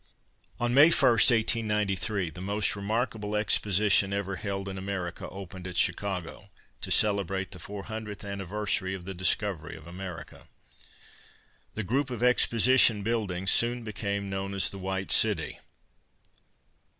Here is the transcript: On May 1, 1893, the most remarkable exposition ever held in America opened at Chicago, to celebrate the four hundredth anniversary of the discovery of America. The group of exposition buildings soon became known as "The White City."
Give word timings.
On 0.59 0.73
May 0.73 0.89
1, 0.89 0.99
1893, 1.11 2.31
the 2.31 2.41
most 2.41 2.75
remarkable 2.75 3.35
exposition 3.35 4.13
ever 4.13 4.37
held 4.37 4.67
in 4.67 4.75
America 4.79 5.29
opened 5.29 5.67
at 5.67 5.77
Chicago, 5.77 6.49
to 6.81 6.89
celebrate 6.89 7.51
the 7.51 7.59
four 7.59 7.83
hundredth 7.83 8.23
anniversary 8.23 8.95
of 8.95 9.05
the 9.05 9.13
discovery 9.13 9.75
of 9.75 9.85
America. 9.85 10.47
The 11.75 11.83
group 11.83 12.09
of 12.09 12.23
exposition 12.23 13.03
buildings 13.03 13.51
soon 13.51 13.83
became 13.83 14.27
known 14.27 14.55
as 14.55 14.71
"The 14.71 14.79
White 14.79 15.11
City." 15.11 15.59